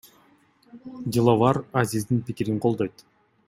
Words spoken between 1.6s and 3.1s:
Азиздин пикирин колдойт.